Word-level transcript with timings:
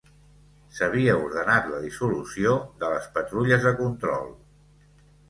S'havia 0.77 1.17
ordenat 1.25 1.67
la 1.73 1.81
dissolució 1.83 2.53
de 2.85 2.89
les 2.95 3.05
patrulles 3.19 3.69
de 3.69 3.75
control 3.83 4.33